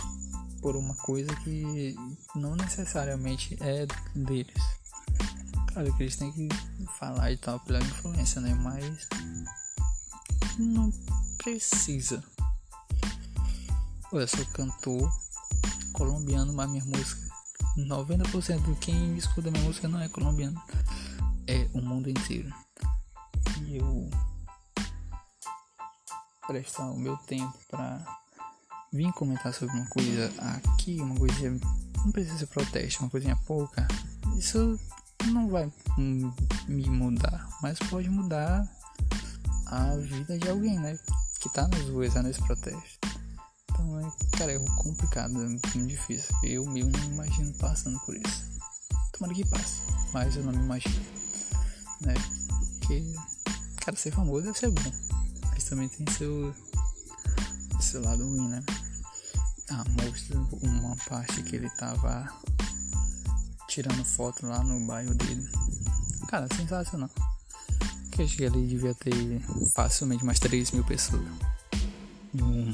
por 0.63 0.75
uma 0.75 0.95
coisa 0.95 1.35
que 1.43 1.95
não 2.33 2.55
necessariamente 2.55 3.55
é 3.61 3.85
deles. 4.15 4.63
Claro 5.73 5.95
que 5.95 6.03
eles 6.03 6.15
têm 6.15 6.31
que 6.31 6.49
falar 6.97 7.31
e 7.31 7.37
tal 7.37 7.59
pela 7.59 7.79
influência, 7.79 8.41
né? 8.41 8.55
Mas 8.55 9.07
não 10.57 10.91
precisa. 11.37 12.23
Eu 14.13 14.27
sou 14.27 14.45
cantor 14.47 15.09
colombiano, 15.93 16.51
mas 16.51 16.69
minha 16.69 16.83
música 16.83 17.31
90% 17.77 18.61
de 18.61 18.75
quem 18.75 19.17
escuta 19.17 19.49
minha 19.49 19.63
música 19.63 19.87
não 19.87 20.01
é 20.01 20.09
colombiano. 20.09 20.61
É 21.47 21.69
o 21.73 21.81
mundo 21.81 22.09
inteiro. 22.09 22.53
E 23.61 23.77
eu 23.77 24.09
prestar 26.45 26.91
o 26.91 26.97
meu 26.97 27.15
tempo 27.17 27.57
para 27.69 28.05
vir 28.91 29.13
comentar 29.13 29.53
sobre 29.53 29.77
uma 29.77 29.87
coisa 29.87 30.29
aqui, 30.57 30.99
uma 30.99 31.15
coisa 31.15 31.57
não 32.03 32.11
precisa 32.11 32.39
ser 32.39 32.47
protesto, 32.47 33.03
uma 33.03 33.09
coisinha 33.09 33.37
pouca. 33.47 33.87
Isso 34.37 34.77
não 35.27 35.47
vai 35.47 35.71
me 36.67 36.89
mudar, 36.89 37.47
mas 37.61 37.79
pode 37.79 38.09
mudar 38.09 38.67
a 39.67 39.95
vida 39.95 40.37
de 40.37 40.49
alguém, 40.49 40.77
né? 40.77 40.99
Que 41.39 41.47
tá 41.47 41.65
nas 41.69 41.87
ruas, 41.87 42.13
tá 42.13 42.21
nesse 42.21 42.41
protesto. 42.41 43.00
Então, 43.81 43.99
é, 43.99 44.37
cara, 44.37 44.51
é 44.53 44.59
complicado, 44.77 45.41
é 45.41 45.47
muito 45.47 45.87
difícil. 45.87 46.35
Eu 46.43 46.65
mesmo 46.65 46.91
não 46.91 46.99
me 46.99 47.13
imagino 47.13 47.53
passando 47.55 47.99
por 48.01 48.15
isso. 48.15 48.45
Tomara 49.11 49.33
que 49.33 49.45
passe, 49.45 49.81
mas 50.13 50.35
eu 50.35 50.43
não 50.43 50.51
me 50.51 50.63
imagino, 50.63 51.03
né? 52.01 52.13
Porque, 52.79 53.13
cara, 53.77 53.97
ser 53.97 54.11
famoso 54.11 54.43
deve 54.45 54.57
ser 54.57 54.69
bom, 54.69 54.91
mas 55.51 55.63
também 55.63 55.89
tem 55.89 56.05
seu, 56.13 56.53
seu 57.79 58.03
lado 58.03 58.23
ruim, 58.23 58.49
né? 58.49 58.63
Ah, 59.69 59.83
mostra 59.89 60.37
uma 60.61 60.95
parte 61.07 61.41
que 61.43 61.55
ele 61.55 61.69
tava 61.71 62.31
tirando 63.67 64.03
foto 64.05 64.45
lá 64.45 64.63
no 64.63 64.85
bairro 64.85 65.13
dele. 65.15 65.49
Cara, 66.27 66.47
sensacional. 66.55 67.09
Que 68.11 68.23
acho 68.23 68.35
que 68.35 68.45
ali 68.45 68.67
devia 68.67 68.93
ter 68.93 69.41
facilmente 69.73 70.25
mais 70.25 70.39
3 70.39 70.71
mil 70.71 70.83
pessoas. 70.83 71.23
Um, 72.33 72.73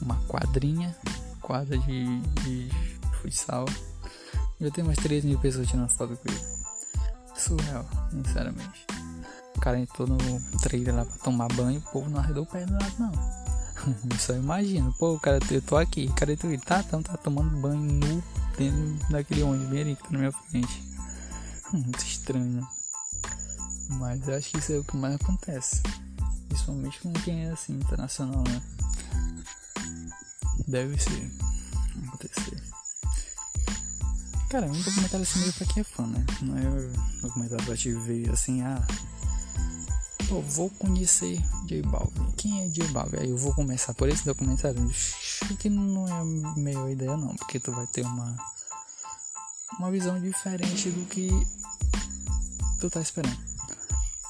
uma 0.00 0.16
quadrinha, 0.26 0.96
quadra 1.40 1.76
de, 1.78 2.20
de 2.20 2.70
futsal. 3.20 3.66
Já 4.60 4.70
tem 4.70 4.84
mais 4.84 4.98
3 4.98 5.24
mil 5.24 5.38
pessoas 5.38 5.68
tirando 5.68 5.88
foto 5.88 6.16
com 6.16 6.30
ele. 6.30 6.40
Surreal, 7.36 7.86
sinceramente. 8.10 8.86
O 9.56 9.60
cara 9.60 9.78
entrou 9.78 10.06
no 10.06 10.18
trailer 10.62 10.94
lá 10.94 11.04
pra 11.04 11.16
tomar 11.18 11.48
banho, 11.48 11.78
o 11.78 11.92
povo 11.92 12.08
não 12.10 12.18
arredou 12.18 12.44
o 12.44 12.46
pé 12.46 12.64
do 12.64 12.72
lado, 12.72 12.94
não. 12.98 13.12
Só 14.18 14.34
imagino, 14.34 14.92
pô, 14.98 15.14
o 15.14 15.20
cara, 15.20 15.38
eu 15.50 15.62
tô 15.62 15.76
aqui, 15.76 16.10
cara, 16.14 16.36
tu 16.36 16.48
tá, 16.60 16.82
tá, 16.82 17.00
tá 17.02 17.16
tomando 17.18 17.56
banho 17.60 17.80
nu 17.80 18.22
dentro 18.56 19.10
daquele 19.10 19.42
ônibus 19.42 19.68
bem 19.68 19.80
ali 19.82 19.96
que 19.96 20.02
tá 20.02 20.08
na 20.10 20.18
minha 20.18 20.32
frente. 20.32 20.82
Muito 21.72 22.04
estranho. 22.04 22.66
Mas 23.90 24.26
eu 24.26 24.36
acho 24.36 24.50
que 24.50 24.58
isso 24.58 24.72
é 24.72 24.78
o 24.78 24.84
que 24.84 24.96
mais 24.96 25.14
acontece. 25.16 25.82
Principalmente 26.48 27.00
com 27.00 27.12
quem 27.12 27.46
é 27.46 27.50
assim, 27.50 27.74
internacional, 27.74 28.42
né? 28.48 28.62
Deve 30.66 30.98
ser. 30.98 31.30
Acontecer. 32.08 32.62
Cara, 34.48 34.66
um 34.66 34.82
documentário 34.82 35.22
assim 35.22 35.40
meio 35.40 35.52
pra 35.52 35.66
quem 35.66 35.80
é 35.80 35.84
fã, 35.84 36.06
né? 36.06 36.24
Não 36.42 36.56
é 36.56 36.68
um 36.68 37.20
documentário 37.22 37.64
pra 37.64 37.76
te 37.76 37.92
ver 37.92 38.30
assim, 38.30 38.62
ah. 38.62 38.86
Eu 40.30 40.40
vou 40.40 40.70
conhecer 40.70 41.42
J 41.66 41.82
Balvin. 41.82 42.32
Quem 42.36 42.62
é 42.62 42.68
J 42.68 42.86
Balvin? 42.88 43.18
Aí 43.18 43.30
eu 43.30 43.36
vou 43.36 43.52
começar 43.54 43.92
por 43.94 44.08
esse 44.08 44.24
documentário. 44.24 44.88
Acho 44.88 45.56
que 45.56 45.68
não 45.68 46.08
é 46.08 46.24
melhor 46.58 46.90
ideia 46.90 47.16
não, 47.16 47.34
porque 47.36 47.60
tu 47.60 47.72
vai 47.72 47.86
ter 47.86 48.02
uma 48.02 48.36
uma 49.78 49.90
visão 49.90 50.20
diferente 50.20 50.90
do 50.90 51.04
que 51.06 51.28
tu 52.80 52.88
tá 52.88 53.00
esperando. 53.00 53.38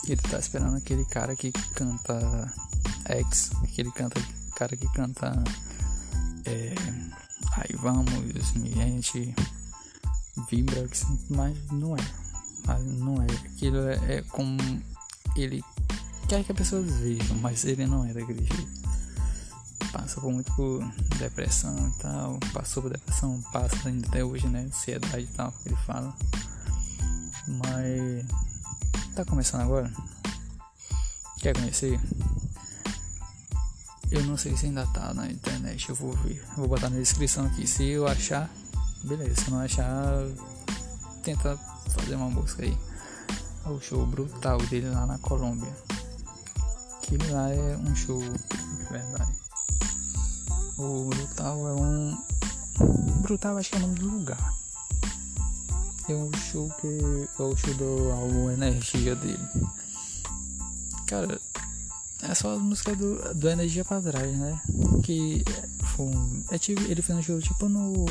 E 0.08 0.16
tu 0.16 0.28
tá 0.28 0.38
esperando 0.38 0.76
aquele 0.76 1.04
cara 1.04 1.34
que 1.36 1.52
canta 1.74 2.52
X, 3.06 3.50
aquele 3.62 3.90
canta, 3.92 4.20
cara 4.54 4.76
que 4.76 4.88
canta 4.92 5.32
é, 6.44 6.74
aí 7.56 7.76
vamos, 7.76 8.12
a 8.12 8.84
gente 8.84 9.34
vibra, 10.50 10.88
mas 11.30 11.56
não 11.70 11.96
é. 11.96 12.00
Mas 12.66 12.84
não 12.84 13.22
é. 13.22 13.26
Aquilo 13.46 13.78
é, 13.88 14.16
é 14.16 14.22
como 14.22 14.58
ele 15.36 15.62
quer 16.28 16.44
que 16.44 16.52
a 16.52 16.54
pessoa 16.54 16.82
veja, 16.82 17.34
mas 17.34 17.64
ele 17.64 17.86
não 17.86 18.04
é 18.04 18.12
daquele 18.12 18.44
jeito. 18.44 18.84
Passa 19.92 20.20
por 20.20 20.32
muito 20.32 20.52
por 20.54 20.84
depressão 21.18 21.76
e 21.88 22.02
tal, 22.02 22.38
passou 22.52 22.82
por 22.82 22.90
depressão, 22.90 23.40
passa 23.52 23.88
ainda 23.88 24.08
até 24.08 24.24
hoje, 24.24 24.46
né? 24.48 24.62
Ansiedade 24.62 25.22
e 25.22 25.26
tal, 25.28 25.52
que 25.52 25.68
ele 25.68 25.76
fala. 25.86 26.14
Mas 27.46 28.26
tá 29.14 29.24
começando 29.24 29.60
agora? 29.60 29.92
Quer 31.38 31.54
conhecer? 31.54 32.00
Eu 34.14 34.22
não 34.22 34.36
sei 34.36 34.56
se 34.56 34.66
ainda 34.66 34.86
tá 34.86 35.12
na 35.12 35.28
internet, 35.28 35.88
eu 35.88 35.94
vou 35.96 36.12
ver. 36.12 36.40
Vou 36.56 36.68
botar 36.68 36.88
na 36.88 36.98
descrição 36.98 37.46
aqui. 37.46 37.66
Se 37.66 37.84
eu 37.84 38.06
achar, 38.06 38.48
beleza. 39.02 39.42
Se 39.42 39.50
não 39.50 39.58
achar, 39.58 40.24
tenta 41.24 41.58
fazer 41.88 42.14
uma 42.14 42.30
busca 42.30 42.62
aí. 42.62 42.78
O 43.66 43.80
show 43.80 44.06
brutal 44.06 44.58
dele 44.58 44.88
lá 44.88 45.04
na 45.04 45.18
Colômbia. 45.18 45.72
Aquele 47.02 47.28
lá 47.28 47.50
é 47.50 47.76
um 47.76 47.96
show 47.96 48.20
de 48.20 48.84
verdade. 48.88 49.32
O 50.78 51.06
brutal 51.06 51.68
é 51.68 51.72
um. 51.72 52.16
Brutal 53.20 53.58
acho 53.58 53.70
que 53.70 53.76
é 53.76 53.78
o 53.80 53.82
nome 53.82 53.98
do 53.98 54.10
lugar. 54.10 54.54
É 56.08 56.14
um 56.14 56.30
show 56.34 56.70
que 56.80 56.86
é 57.36 57.42
o 57.42 57.56
show 57.56 57.74
do 57.74 58.12
álbum 58.12 58.48
Energia 58.52 59.16
dele. 59.16 59.48
Cara, 61.08 61.40
é 62.28 62.34
só 62.34 62.54
as 62.54 62.60
músicas 62.60 62.96
do, 62.96 63.34
do 63.34 63.48
Energia 63.48 63.84
pra 63.84 64.00
trás, 64.00 64.36
né? 64.36 64.60
Que 65.02 65.44
foi 65.94 66.06
um, 66.06 66.44
é 66.50 66.58
tipo, 66.58 66.80
ele 66.82 67.02
fez 67.02 67.18
um 67.18 67.22
show 67.22 67.40
tipo 67.40 67.68
no. 67.68 68.06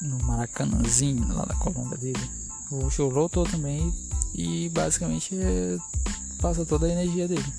No 0.00 0.18
Maracanãzinho 0.24 1.28
lá 1.34 1.44
da 1.44 1.54
Colômbia 1.56 1.98
dele. 1.98 2.30
O 2.70 2.88
show 2.88 3.10
lotou 3.10 3.44
também 3.44 3.92
e 4.34 4.70
basicamente 4.70 5.36
é, 5.36 5.76
passa 6.40 6.64
toda 6.64 6.86
a 6.86 6.90
energia 6.90 7.28
dele. 7.28 7.52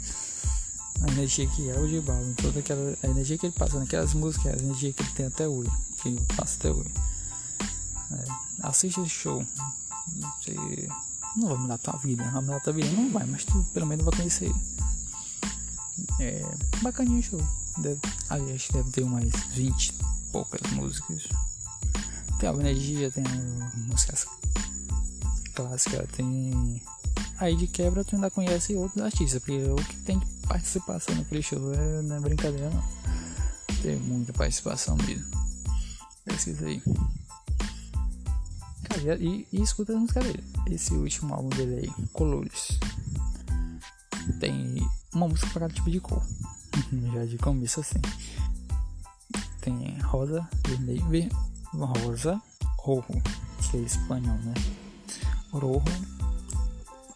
A 1.04 1.12
energia 1.12 1.48
que 1.48 1.70
é 1.70 1.76
o 1.78 2.02
Balvin, 2.02 2.34
toda 2.34 2.60
aquela 2.60 2.98
a 3.04 3.08
energia 3.08 3.38
que 3.38 3.46
ele 3.46 3.54
passa 3.54 3.80
naquelas 3.80 4.14
músicas, 4.14 4.54
a 4.60 4.64
energia 4.64 4.92
que 4.92 5.04
ele 5.04 5.12
tem 5.12 5.26
até 5.28 5.48
hoje, 5.48 5.72
que 6.02 6.10
ele 6.10 6.22
passa 6.36 6.58
até 6.58 6.72
hoje. 6.72 6.90
É, 8.12 8.24
assiste 8.64 9.00
esse 9.02 9.10
show. 9.10 9.46
Não 11.38 11.48
vai 11.48 11.58
mudar 11.58 11.78
tua 11.78 11.98
vida, 11.98 12.24
vai 12.24 12.42
mudar 12.42 12.60
tua 12.60 12.74
vida, 12.74 12.90
não 12.92 13.10
vai, 13.12 13.26
mas 13.26 13.46
tu 13.46 13.66
pelo 13.74 13.86
menos 13.86 14.04
vai 14.04 14.16
conhecer 14.16 14.46
ele. 14.46 14.71
É 16.22 16.40
bacaninho 16.84 17.20
o 17.20 17.24
show. 17.24 17.42
Deve, 17.80 18.00
aliás, 18.30 18.68
deve 18.72 18.92
ter 18.92 19.02
umas 19.02 19.26
20 19.54 19.90
e 19.90 19.94
poucas 20.32 20.72
músicas. 20.74 21.28
Tem 22.40 22.48
a 22.48 22.54
energia, 22.54 23.10
tem 23.10 23.24
músicas 23.88 24.28
clássicas, 25.56 26.08
tem. 26.16 26.80
Aí 27.40 27.56
de 27.56 27.66
quebra 27.66 28.04
tu 28.04 28.16
ainda 28.16 28.30
conhece 28.30 28.76
outros 28.76 29.04
artistas, 29.04 29.42
porque 29.42 29.64
o 29.64 29.76
que 29.78 29.96
tem 29.98 30.20
de 30.20 30.26
participação 30.48 31.16
naquele 31.16 31.42
show 31.42 31.74
é, 31.74 32.02
não 32.04 32.18
é 32.18 32.20
brincadeira 32.20 32.70
não. 32.70 32.84
Tem 33.82 33.96
muita 33.96 34.32
participação 34.32 34.96
mesmo. 34.98 35.26
Pesquisa 36.24 36.68
aí. 36.68 36.84
Cara, 38.84 39.18
e, 39.20 39.48
e 39.52 39.60
escuta 39.60 39.94
a 39.94 39.96
música 39.96 40.20
dele. 40.20 40.44
Esse 40.70 40.94
último 40.94 41.34
álbum 41.34 41.50
dele 41.50 41.80
aí, 41.88 42.08
Colores. 42.14 42.78
Tem 44.40 44.88
uma 45.14 45.28
música 45.28 45.48
para 45.48 45.62
cada 45.62 45.74
tipo 45.74 45.90
de 45.90 46.00
cor. 46.00 46.22
Já 47.14 47.26
de 47.26 47.38
começo 47.38 47.80
assim. 47.80 48.02
Tem 49.62 49.98
rosa, 50.00 50.48
vermelho, 50.68 51.06
ver, 51.08 51.30
rosa, 51.74 52.42
rojo, 52.78 53.22
que 53.70 53.78
é 53.78 53.80
espanhol, 53.82 54.38
né? 54.38 54.54
Rojo. 55.52 55.84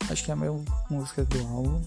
Acho 0.10 0.24
que 0.24 0.30
é 0.30 0.34
a 0.34 0.38
minha 0.38 0.52
música 0.90 1.26
do 1.26 1.40
álbum. 1.48 1.82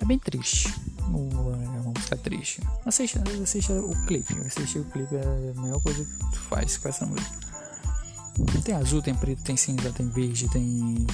É 0.00 0.04
bem 0.04 0.18
triste. 0.18 0.72
É 1.00 1.04
uma 1.04 1.92
música 1.96 2.16
triste. 2.16 2.62
Assista, 2.86 3.22
assista 3.42 3.72
o 3.72 4.06
clipe. 4.06 4.34
Assistir 4.46 4.78
o 4.78 4.84
clipe 4.84 5.16
é 5.16 5.52
a 5.56 5.60
melhor 5.60 5.82
coisa 5.82 6.04
que 6.04 6.18
tu 6.30 6.38
faz 6.40 6.76
com 6.76 6.88
essa 6.88 7.04
música. 7.06 7.48
Tem 8.64 8.76
azul, 8.76 9.02
tem 9.02 9.14
preto, 9.14 9.42
tem 9.42 9.56
cinza, 9.56 9.90
tem 9.92 10.08
verde, 10.10 10.48
tem 10.50 11.04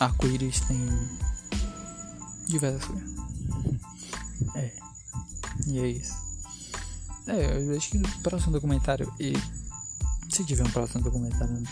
arco-íris, 0.00 0.60
tem 0.60 0.78
diversas 2.46 2.84
coisas. 2.84 3.10
É. 4.56 4.72
E 5.66 5.78
é 5.78 5.86
isso. 5.88 6.14
É, 7.26 7.62
eu 7.62 7.76
acho 7.76 7.90
que 7.90 7.98
no 7.98 8.08
próximo 8.22 8.52
documentário, 8.52 9.12
e 9.20 9.34
se 10.30 10.44
tiver 10.44 10.66
um 10.66 10.70
próximo 10.70 11.04
documentário, 11.04 11.62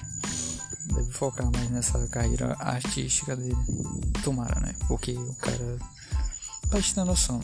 deve 0.86 1.12
focar 1.12 1.50
mais 1.50 1.70
nessa 1.70 2.06
carreira 2.08 2.54
artística 2.60 3.34
dele. 3.34 3.56
Tomara, 4.22 4.60
né? 4.60 4.74
Porque 4.86 5.12
o 5.12 5.34
cara. 5.34 5.78
Pra 6.68 6.80
gente 6.80 6.94
ter 6.94 7.04
noção, 7.04 7.40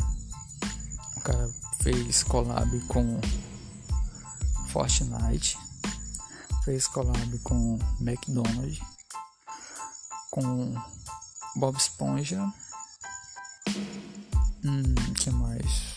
o 1.16 1.20
cara 1.22 1.50
fez 1.80 2.22
collab 2.22 2.78
com 2.88 3.18
Fortnite, 4.68 5.58
fez 6.62 6.86
collab 6.86 7.38
com 7.38 7.78
McDonald's, 8.00 8.80
com 10.34 10.74
Bob 11.54 11.76
Esponja. 11.76 12.52
Hum, 14.64 14.94
que 15.16 15.30
mais? 15.30 15.94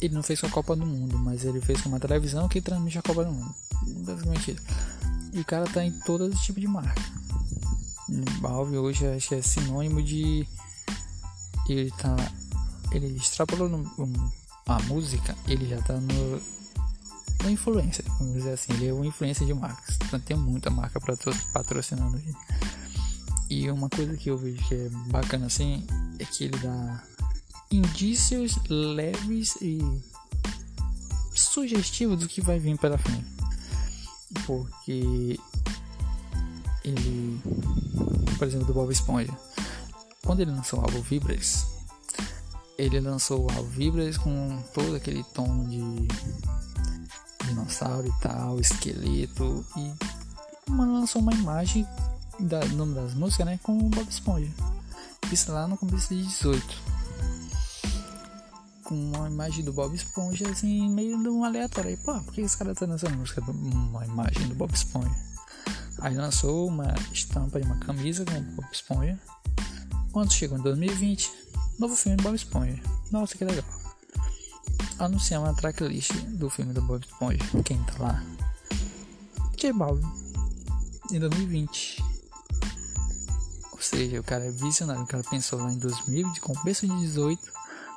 Ele 0.00 0.14
não 0.14 0.22
fez 0.22 0.40
com 0.40 0.46
a 0.46 0.50
Copa 0.50 0.76
do 0.76 0.86
Mundo, 0.86 1.18
mas 1.18 1.44
ele 1.44 1.60
fez 1.60 1.80
com 1.80 1.88
uma 1.88 1.98
televisão 1.98 2.48
que 2.48 2.60
transmite 2.60 2.98
a 2.98 3.02
Copa 3.02 3.24
do 3.24 3.32
Mundo. 3.32 3.52
Basicamente 4.06 4.52
isso. 4.52 4.62
E 5.32 5.40
o 5.40 5.44
cara 5.44 5.66
tá 5.66 5.84
em 5.84 5.90
todo 6.00 6.30
tipo 6.36 6.60
de 6.60 6.68
marca. 6.68 7.02
Valve 8.40 8.78
hoje 8.78 9.06
acho 9.08 9.28
que 9.28 9.34
é 9.34 9.42
sinônimo 9.42 10.00
de. 10.00 10.46
Ele 11.68 11.90
tá. 11.90 12.14
Ele 12.92 13.16
extrapolou 13.16 13.68
no, 13.68 14.32
a 14.66 14.78
música, 14.82 15.36
ele 15.48 15.68
já 15.68 15.82
tá 15.82 15.94
no 15.94 16.40
uma 17.40 17.50
influência, 17.50 18.04
vamos 18.18 18.34
dizer 18.34 18.52
assim, 18.52 18.72
ele 18.74 18.88
é 18.88 18.92
uma 18.92 19.06
influência 19.06 19.44
de 19.44 19.54
marcas. 19.54 19.96
Então 20.06 20.20
tem 20.20 20.36
muita 20.36 20.70
marca 20.70 21.00
patrocinando 21.52 22.16
ele. 22.18 22.34
E 23.48 23.70
uma 23.70 23.88
coisa 23.88 24.16
que 24.16 24.30
eu 24.30 24.38
vejo 24.38 24.62
que 24.68 24.74
é 24.74 24.88
bacana 25.08 25.46
assim 25.46 25.84
é 26.18 26.24
que 26.24 26.44
ele 26.44 26.58
dá 26.58 27.02
indícios 27.70 28.56
leves 28.68 29.56
e 29.60 29.80
sugestivos 31.34 32.18
do 32.18 32.28
que 32.28 32.40
vai 32.40 32.58
vir 32.58 32.78
pela 32.78 32.98
frente. 32.98 33.26
Porque 34.46 35.38
ele, 36.84 37.40
por 38.38 38.46
exemplo, 38.46 38.66
do 38.66 38.74
Bob 38.74 38.92
Esponja, 38.92 39.36
quando 40.24 40.40
ele 40.40 40.52
lançou 40.52 40.80
o 40.80 40.82
álbum 40.82 41.00
Vibras, 41.02 41.66
ele 42.78 43.00
lançou 43.00 43.46
o 43.46 43.50
álbum 43.50 43.68
Vibras 43.70 44.16
com 44.16 44.62
todo 44.72 44.94
aquele 44.94 45.24
tom 45.24 45.68
de 45.68 45.80
dinossauro 47.50 48.06
e 48.06 48.12
tal, 48.20 48.60
esqueleto 48.60 49.64
e 49.76 49.92
lançou 50.68 51.20
uma 51.20 51.32
imagem 51.32 51.86
da 52.38 52.64
nome 52.68 52.94
das 52.94 53.14
músicas, 53.14 53.46
né, 53.46 53.60
com 53.62 53.76
o 53.76 53.88
Bob 53.88 54.08
Esponja. 54.08 54.50
Isso 55.32 55.52
lá 55.52 55.66
no 55.66 55.76
começo 55.76 56.14
de 56.14 56.24
18. 56.24 56.90
Com 58.84 58.94
uma 58.94 59.28
imagem 59.28 59.64
do 59.64 59.72
Bob 59.72 59.94
Esponja 59.94 60.48
assim, 60.48 60.88
meio 60.90 61.20
de 61.22 61.28
um 61.28 61.44
aleatório. 61.44 61.90
Aí, 61.90 61.96
pô, 61.96 62.18
por 62.20 62.34
que 62.34 62.40
esse 62.40 62.56
cara 62.56 62.74
tá 62.74 62.86
lançando 62.86 63.16
música 63.16 63.42
uma 63.50 64.04
imagem 64.04 64.48
do 64.48 64.54
Bob 64.54 64.72
Esponja? 64.72 65.14
Aí 66.00 66.16
lançou 66.16 66.66
uma 66.66 66.94
estampa 67.12 67.60
de 67.60 67.66
uma 67.66 67.76
camisa 67.76 68.24
com 68.24 68.38
o 68.38 68.42
Bob 68.42 68.68
Esponja. 68.72 69.18
Quando 70.12 70.32
chegou 70.32 70.58
em 70.58 70.62
2020, 70.62 71.30
novo 71.78 71.94
filme 71.94 72.16
Bob 72.22 72.34
Esponja. 72.34 72.80
Nossa, 73.10 73.36
que 73.36 73.44
legal. 73.44 73.79
Anunciamos 75.00 75.48
a 75.48 75.54
tracklist 75.54 76.12
do 76.28 76.50
filme 76.50 76.74
do 76.74 76.82
Bob 76.82 77.02
Esponja. 77.02 77.38
Quem 77.64 77.82
tá 77.84 77.94
lá? 77.98 78.22
J 79.56 79.72
Balvin. 79.72 80.06
Em 81.10 81.18
2020. 81.18 82.04
Ou 83.72 83.80
seja, 83.80 84.20
o 84.20 84.22
cara 84.22 84.44
é 84.44 84.50
visionário. 84.50 85.02
O 85.02 85.06
cara 85.06 85.24
pensou 85.24 85.58
lá 85.58 85.72
em 85.72 85.78
2020, 85.78 86.42
começo 86.42 86.86
de 86.86 86.94
18, 86.98 87.40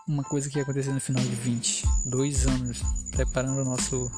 uma 0.08 0.24
coisa 0.24 0.50
que 0.50 0.58
ia 0.58 0.64
acontecer 0.64 0.94
no 0.94 1.02
final 1.02 1.22
de 1.22 1.36
20. 1.36 1.86
Dois 2.06 2.48
anos 2.48 2.82
preparando 3.12 3.60
o 3.60 3.66
nosso 3.66 4.10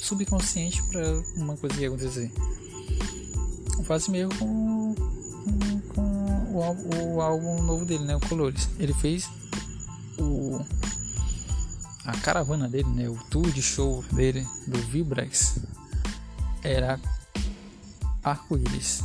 subconsciente 0.00 0.82
para 0.88 1.04
uma 1.36 1.56
coisa 1.56 1.76
que 1.76 1.82
ia 1.82 1.88
acontecer. 1.88 2.32
Eu 3.78 3.84
faço 3.84 4.10
com, 4.40 4.94
com 5.94 6.00
o, 6.52 7.14
o, 7.14 7.20
álbum 7.20 7.62
novo 7.62 7.84
dele, 7.84 8.02
né? 8.02 8.16
O 8.16 8.20
Colores. 8.28 8.68
Ele 8.80 8.92
fez 8.92 9.30
o 10.18 10.64
a 12.04 12.12
caravana 12.18 12.68
dele, 12.68 12.88
né? 12.88 13.08
O 13.08 13.16
tour 13.30 13.50
de 13.50 13.62
show 13.62 14.04
dele 14.12 14.46
do 14.66 14.78
Vibrax 14.78 15.58
era 16.62 17.00
Arco-Íris. 18.22 19.02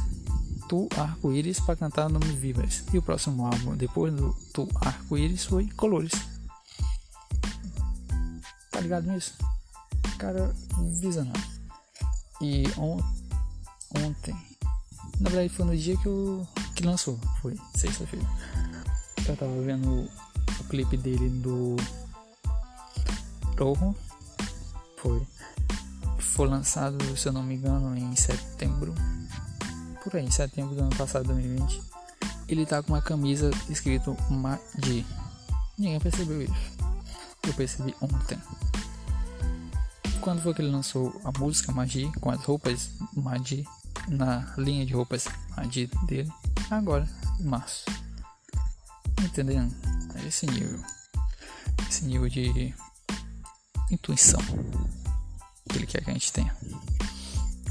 Tu 0.67 0.87
Arco-Íris 0.97 1.59
para 1.59 1.75
cantar 1.75 2.07
o 2.07 2.09
nome 2.09 2.25
Vibras. 2.25 2.83
E 2.93 2.97
o 2.97 3.01
próximo 3.01 3.45
álbum, 3.45 3.75
depois 3.75 4.13
do 4.13 4.35
Tu 4.53 4.67
Arco-Íris, 4.75 5.45
foi 5.45 5.67
Colores. 5.71 6.11
Tá 8.71 8.79
ligado 8.81 9.09
nisso? 9.11 9.33
Cara, 10.17 10.53
visionário. 10.99 11.41
E 12.41 12.63
on, 12.77 13.01
ontem, 14.05 14.35
na 15.19 15.29
verdade 15.29 15.49
foi 15.49 15.65
no 15.65 15.75
dia 15.75 15.97
que, 15.97 16.05
eu, 16.05 16.47
que 16.75 16.85
lançou, 16.85 17.19
foi 17.41 17.57
sexta-feira. 17.75 18.25
Eu 19.27 19.35
tava 19.35 19.61
vendo 19.61 19.87
o, 19.87 20.09
o 20.59 20.63
clipe 20.69 20.95
dele 20.95 21.29
do 21.29 21.75
Rojo. 23.59 23.95
Foi. 24.97 25.21
Foi 26.19 26.47
lançado, 26.47 26.97
se 27.17 27.27
eu 27.27 27.33
não 27.33 27.43
me 27.43 27.55
engano, 27.55 27.97
em 27.97 28.15
setembro. 28.15 28.93
Por 30.03 30.15
aí, 30.15 30.25
em 30.25 30.31
setembro 30.31 30.75
do 30.75 30.81
ano 30.81 30.95
passado, 30.95 31.27
2020. 31.27 31.81
Ele 32.47 32.65
tá 32.65 32.81
com 32.81 32.93
uma 32.93 33.01
camisa 33.01 33.51
escrito 33.69 34.15
Madi. 34.29 35.05
Ninguém 35.77 35.99
percebeu 35.99 36.41
isso. 36.41 36.79
Eu 37.45 37.53
percebi 37.53 37.95
ontem. 38.01 38.39
Quando 40.21 40.41
foi 40.41 40.53
que 40.53 40.61
ele 40.61 40.71
lançou 40.71 41.19
a 41.23 41.37
música 41.39 41.71
Magi 41.71 42.11
com 42.19 42.29
as 42.29 42.43
roupas 42.43 42.89
Magi 43.13 43.65
na 44.07 44.53
linha 44.57 44.85
de 44.85 44.93
roupas 44.93 45.27
Magi 45.55 45.89
dele? 46.05 46.31
Agora, 46.69 47.07
em 47.39 47.43
março. 47.43 47.85
Entendendo? 49.21 49.73
Esse 50.27 50.45
nível. 50.45 50.83
Esse 51.87 52.05
nível 52.05 52.29
de 52.29 52.73
intuição 53.91 54.41
que 55.69 55.77
ele 55.77 55.87
quer 55.87 56.03
que 56.03 56.09
a 56.09 56.13
gente 56.13 56.33
tenha. 56.33 56.55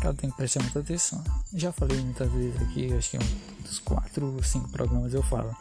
Cara, 0.00 0.14
tem 0.14 0.30
que 0.30 0.36
prestar 0.36 0.62
muita 0.62 0.78
atenção. 0.78 1.22
Já 1.52 1.72
falei 1.72 2.00
muitas 2.00 2.30
vezes 2.30 2.62
aqui, 2.62 2.92
acho 2.94 3.10
que 3.10 3.16
é 3.16 3.20
um 3.20 3.62
dos 3.62 3.80
4 3.80 4.34
ou 4.34 4.42
5 4.42 4.68
programas 4.68 5.12
eu 5.12 5.22
falo. 5.22 5.54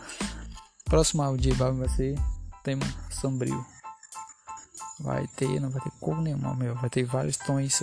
Próximo 0.86 1.24
áudio 1.24 1.54
de 1.54 1.58
vai 1.58 1.90
ser 1.90 2.16
tema 2.64 2.86
sombrio. 3.10 3.66
Vai 5.00 5.28
ter, 5.36 5.60
não 5.60 5.70
vai 5.70 5.82
ter 5.82 5.92
cor 6.00 6.22
nenhuma, 6.22 6.56
meu. 6.56 6.76
Vai 6.76 6.90
ter 6.90 7.04
vários 7.04 7.38
tons 7.38 7.82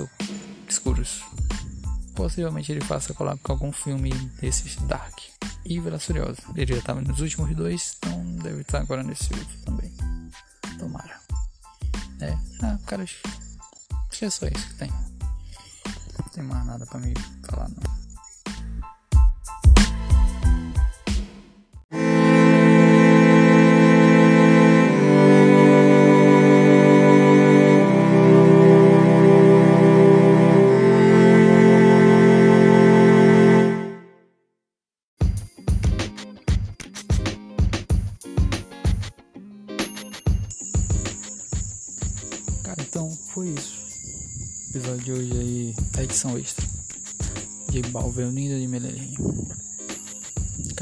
escuros. 0.69 1.23
Possivelmente 2.15 2.71
ele 2.71 2.81
faça 2.81 3.13
collab 3.13 3.41
com 3.41 3.53
algum 3.53 3.73
filme 3.73 4.11
desses 4.41 4.77
Dark 4.87 5.19
e 5.65 5.81
Velas 5.81 6.05
Furiosas. 6.05 6.45
Ele 6.55 6.75
já 6.75 6.79
estava 6.79 7.01
nos 7.01 7.21
últimos 7.21 7.55
dois, 7.55 7.97
então 7.99 8.37
deve 8.37 8.61
estar 8.61 8.81
agora 8.81 9.03
nesse 9.03 9.33
outro 9.35 9.59
também. 9.65 9.93
Tomara. 10.79 11.24
É, 12.25 12.39
ah, 12.63 12.79
cara, 12.87 13.03
acho 13.03 13.21
que 14.11 14.25
é 14.25 14.31
só 14.31 14.47
isso 14.47 14.67
que 14.69 14.75
tem. 14.77 14.91
Não 16.19 16.29
tem 16.33 16.43
mais 16.43 16.65
nada 16.65 16.87
pra 16.87 16.99
me 16.99 17.13
falar, 17.47 17.69
não. 17.69 17.94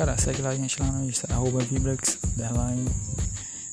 Cara, 0.04 0.18
segue 0.18 0.42
lá 0.42 0.50
a 0.50 0.56
gente 0.56 0.82
lá 0.82 0.90
no 0.90 1.08
Insta, 1.08 1.32
arroba 1.32 1.60
Vibrax, 1.60 2.18
underline. 2.36 2.90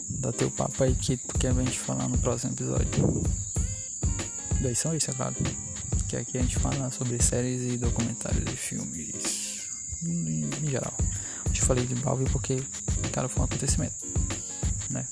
Dá 0.07 0.31
teu 0.31 0.51
papo 0.51 0.83
aí 0.83 0.93
que 0.93 1.17
tu 1.17 1.39
quer 1.39 1.51
ver 1.55 1.61
a 1.61 1.65
gente 1.65 1.79
falar 1.79 2.07
no 2.07 2.19
próximo 2.19 2.53
episódio. 2.53 3.23
Da 4.61 4.69
edição 4.69 4.93
extra, 4.93 5.15
claro. 5.15 5.35
Que 6.07 6.17
aqui 6.17 6.37
a 6.37 6.41
gente 6.43 6.59
fala 6.59 6.91
sobre 6.91 7.19
séries 7.19 7.73
e 7.73 7.77
documentários 7.77 8.43
e 8.43 8.55
filmes. 8.55 9.63
Em, 10.03 10.47
em 10.61 10.69
geral. 10.69 10.93
Eu 11.47 11.51
te 11.51 11.61
falei 11.61 11.83
de 11.87 11.95
Balve 11.95 12.25
porque, 12.25 12.61
cara, 13.11 13.27
foi 13.27 13.41
um 13.41 13.45
acontecimento. 13.45 13.95
Né? 14.91 15.07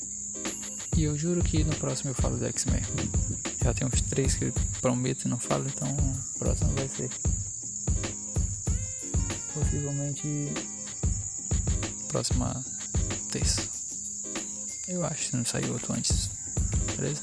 E 0.95 1.03
eu 1.03 1.17
juro 1.17 1.43
que 1.43 1.63
no 1.63 1.75
próximo 1.77 2.11
eu 2.11 2.15
falo 2.15 2.37
do 2.37 2.45
X-Men. 2.45 2.83
Já 3.63 3.73
tem 3.73 3.87
uns 3.87 4.01
três 4.01 4.35
que 4.35 4.45
eu 4.45 4.53
prometo 4.83 5.25
e 5.25 5.29
não 5.29 5.39
falo, 5.39 5.65
então 5.65 5.89
o 5.89 6.37
próximo 6.37 6.71
vai 6.73 6.87
ser. 6.87 7.09
Possivelmente. 9.55 10.76
Próxima 12.17 12.65
terça. 13.31 13.61
Eu 14.87 15.05
acho 15.05 15.29
que 15.29 15.35
não 15.37 15.45
saiu 15.45 15.73
outro 15.73 15.93
antes. 15.93 16.31
Beleza? 16.95 17.21